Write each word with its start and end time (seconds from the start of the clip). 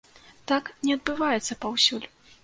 Так 0.51 0.71
не 0.87 0.95
адбываецца 0.99 1.57
паўсюль. 1.67 2.07